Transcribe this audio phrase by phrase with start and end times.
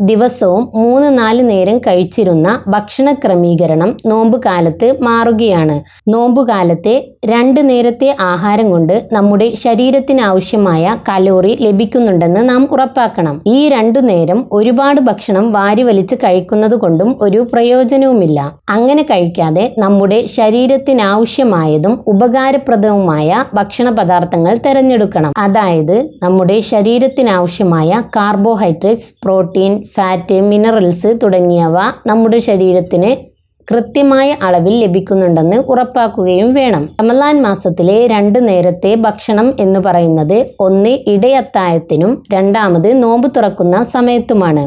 [0.00, 5.82] ദിവസവും മൂന്ന് നാല് നേരം കഴിച്ചിരുന്ന ഭക്ഷണ ക്രമീകരണം നോമ്പുകാലത്ത് മാറുകയാണ്.
[6.10, 13.40] നോമ്പുകാലത്തെ രണ്ട് നേരത്തെ ആഹാരം കൊണ്ട് നമ്മുടെ ശരീരത്തിന് ആവശ്യമായ കലോറി ലഭിക്കുന്നുണ്ടെന്ന് നാം ഉറപ്പാക്കണം.
[13.46, 18.52] ഈ രണ്ടു നേരം ഒരുപാട് ഭക്ഷണം വാരി വലിച്ച് കഴിക്കുന്നത് കൊണ്ടും ഒരു പ്രയോജനവുമില്ല.
[18.70, 25.32] അങ്ങനെ കഴിക്കാതെ നമ്മുടെ ശരീരത്തിനാവശ്യമായതും ഉപകാരപ്രദവുമായ ഭക്ഷണ പദാർത്ഥങ്ങൾ തിരഞ്ഞെടുക്കണം.
[25.38, 33.10] അതായത് നമ്മുടെ ശരീരത്തിനാവശ്യമായ കാർബോഹൈഡ്രേറ്റ്സ് പ്രോട്ടീൻ ഫാറ്റ് മിനറൽസ് തുടങ്ങിയവ നമ്മുടെ ശരീരത്തിന്
[33.68, 36.82] കൃത്യമായ അളവിൽ ലഭിക്കുന്നുണ്ടെന്ന് ഉറപ്പാക്കുകയും വേണം.
[37.00, 44.64] റമലാൻ മാസത്തിലെ രണ്ട് നേരത്തെ ഭക്ഷണം എന്ന് പറയുന്നത് ഒന്ന് ഇടയത്തായത്തിനും രണ്ടാമത് നോമ്പ് തുറക്കുന്ന സമയത്തുമാണ്.